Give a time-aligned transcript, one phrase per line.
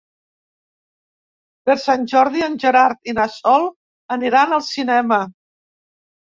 [1.69, 3.69] Per Sant Jordi en Gerard i na Sol
[4.17, 5.21] aniran al cinema.